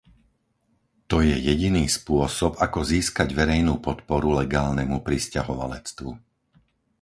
To 1.13 1.17
je 1.27 1.35
jediný 1.49 1.83
spôsob, 1.97 2.51
ako 2.65 2.79
získať 2.93 3.29
verejnú 3.39 3.73
podporu 3.87 4.27
legálnemu 4.41 4.97
prisťahovalectvu. 5.07 6.09